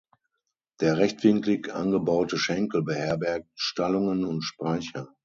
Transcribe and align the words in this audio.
Der 0.79 0.97
rechtwinklig 0.97 1.71
angebaute 1.71 2.39
Schenkel 2.39 2.81
beherbergt 2.81 3.47
Stallungen 3.53 4.25
und 4.25 4.41
Speicher. 4.41 5.13